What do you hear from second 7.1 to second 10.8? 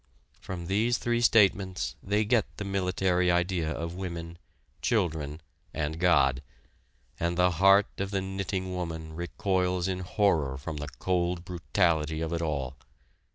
and the heart of the knitting woman recoils in horror from